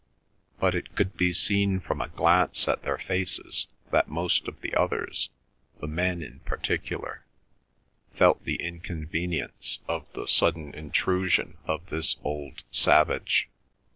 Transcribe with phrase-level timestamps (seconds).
[0.59, 4.73] But it could be seen from a glance at their faces that most of the
[4.73, 5.29] others,
[5.79, 7.23] the men in particular,
[8.11, 13.47] felt the inconvenience of the sudden intrusion of this old savage.